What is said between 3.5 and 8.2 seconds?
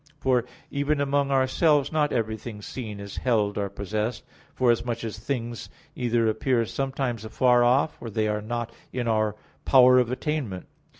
or possessed, forasmuch as things either appear sometimes afar off, or